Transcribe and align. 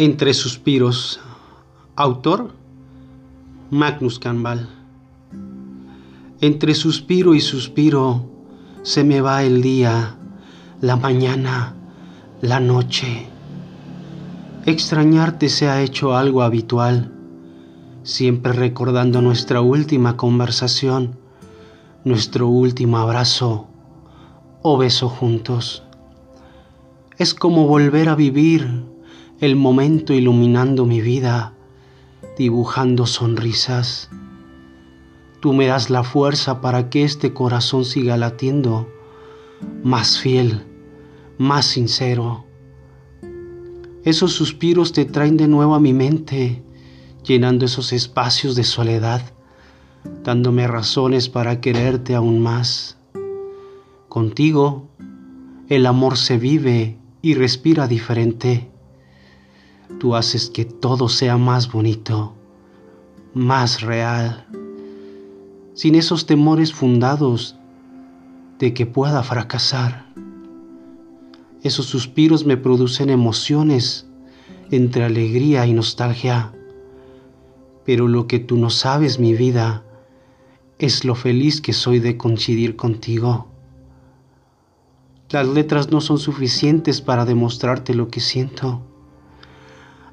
Entre 0.00 0.32
suspiros. 0.32 1.18
Autor 1.96 2.52
Magnus 3.72 4.20
Campbell. 4.20 4.68
Entre 6.40 6.76
suspiro 6.76 7.34
y 7.34 7.40
suspiro 7.40 8.24
se 8.84 9.02
me 9.02 9.20
va 9.20 9.42
el 9.42 9.60
día, 9.60 10.14
la 10.80 10.94
mañana, 10.94 11.74
la 12.40 12.60
noche. 12.60 13.26
Extrañarte 14.66 15.48
se 15.48 15.68
ha 15.68 15.82
hecho 15.82 16.14
algo 16.14 16.42
habitual, 16.42 17.12
siempre 18.04 18.52
recordando 18.52 19.20
nuestra 19.20 19.62
última 19.62 20.16
conversación, 20.16 21.18
nuestro 22.04 22.46
último 22.46 22.98
abrazo 22.98 23.66
o 24.62 24.78
beso 24.78 25.08
juntos. 25.08 25.82
Es 27.16 27.34
como 27.34 27.66
volver 27.66 28.08
a 28.08 28.14
vivir 28.14 28.96
el 29.40 29.54
momento 29.54 30.14
iluminando 30.14 30.84
mi 30.84 31.00
vida, 31.00 31.54
dibujando 32.36 33.06
sonrisas. 33.06 34.10
Tú 35.38 35.52
me 35.52 35.68
das 35.68 35.90
la 35.90 36.02
fuerza 36.02 36.60
para 36.60 36.90
que 36.90 37.04
este 37.04 37.32
corazón 37.32 37.84
siga 37.84 38.16
latiendo, 38.16 38.88
más 39.84 40.18
fiel, 40.18 40.64
más 41.38 41.66
sincero. 41.66 42.46
Esos 44.02 44.32
suspiros 44.32 44.92
te 44.92 45.04
traen 45.04 45.36
de 45.36 45.46
nuevo 45.46 45.76
a 45.76 45.80
mi 45.80 45.92
mente, 45.92 46.64
llenando 47.22 47.66
esos 47.66 47.92
espacios 47.92 48.56
de 48.56 48.64
soledad, 48.64 49.22
dándome 50.24 50.66
razones 50.66 51.28
para 51.28 51.60
quererte 51.60 52.16
aún 52.16 52.40
más. 52.40 52.98
Contigo, 54.08 54.88
el 55.68 55.86
amor 55.86 56.16
se 56.16 56.38
vive 56.38 56.98
y 57.22 57.34
respira 57.34 57.86
diferente 57.86 58.68
tú 59.98 60.14
haces 60.14 60.50
que 60.50 60.64
todo 60.64 61.08
sea 61.08 61.36
más 61.36 61.70
bonito, 61.70 62.34
más 63.34 63.80
real, 63.80 64.46
sin 65.74 65.94
esos 65.94 66.26
temores 66.26 66.72
fundados 66.72 67.56
de 68.58 68.74
que 68.74 68.86
pueda 68.86 69.22
fracasar. 69.22 70.06
Esos 71.62 71.86
suspiros 71.86 72.44
me 72.44 72.56
producen 72.56 73.10
emociones 73.10 74.06
entre 74.70 75.04
alegría 75.04 75.66
y 75.66 75.72
nostalgia, 75.72 76.52
pero 77.84 78.06
lo 78.06 78.26
que 78.26 78.38
tú 78.38 78.56
no 78.56 78.70
sabes, 78.70 79.18
mi 79.18 79.34
vida, 79.34 79.84
es 80.78 81.04
lo 81.04 81.14
feliz 81.14 81.60
que 81.60 81.72
soy 81.72 81.98
de 81.98 82.16
coincidir 82.16 82.76
contigo. 82.76 83.48
Las 85.30 85.46
letras 85.46 85.90
no 85.90 86.00
son 86.00 86.18
suficientes 86.18 87.00
para 87.00 87.24
demostrarte 87.24 87.94
lo 87.94 88.08
que 88.08 88.20
siento. 88.20 88.82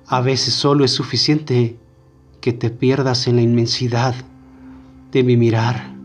A 0.07 0.21
veces 0.21 0.53
solo 0.53 0.85
es 0.85 0.91
suficiente 0.91 1.79
que 2.39 2.53
te 2.53 2.69
pierdas 2.69 3.27
en 3.27 3.37
la 3.37 3.41
inmensidad 3.41 4.13
de 5.11 5.23
mi 5.23 5.35
mirar 5.35 5.95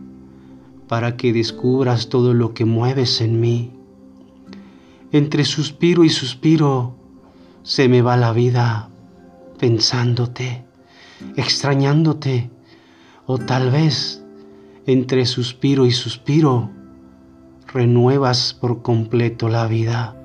para 0.87 1.17
que 1.17 1.31
descubras 1.33 2.09
todo 2.09 2.33
lo 2.33 2.53
que 2.53 2.65
mueves 2.65 3.21
en 3.21 3.39
mí. 3.39 3.71
Entre 5.11 5.45
suspiro 5.45 6.03
y 6.03 6.09
suspiro 6.09 6.95
se 7.63 7.87
me 7.87 8.01
va 8.01 8.17
la 8.17 8.33
vida 8.33 8.89
pensándote, 9.59 10.65
extrañándote, 11.35 12.49
o 13.27 13.37
tal 13.37 13.69
vez 13.69 14.23
entre 14.87 15.27
suspiro 15.27 15.85
y 15.85 15.91
suspiro 15.91 16.71
renuevas 17.67 18.57
por 18.59 18.81
completo 18.81 19.47
la 19.47 19.67
vida. 19.67 20.20